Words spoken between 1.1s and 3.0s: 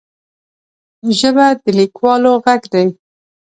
ژبه د لیکوالو غږ دی